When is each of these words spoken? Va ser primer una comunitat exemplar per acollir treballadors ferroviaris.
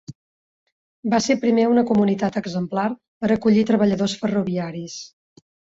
Va 1.13 1.19
ser 1.25 1.35
primer 1.43 1.67
una 1.73 1.85
comunitat 1.91 2.41
exemplar 2.43 2.89
per 2.97 3.33
acollir 3.39 3.69
treballadors 3.73 4.21
ferroviaris. 4.25 5.03